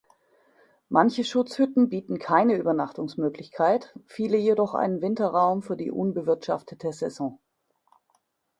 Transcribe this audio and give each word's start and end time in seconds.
Manche 0.89 1.23
Schutzhütten 1.23 1.89
bieten 1.89 2.17
keine 2.17 2.55
Übernachtungsmöglichkeit, 2.55 3.93
viele 4.07 4.35
jedoch 4.35 4.73
einen 4.73 4.99
Winterraum 4.99 5.61
für 5.61 5.77
die 5.77 5.91
unbewirtschaftete 5.91 6.91
Saison. 6.91 7.37